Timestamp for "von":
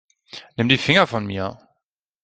1.05-1.27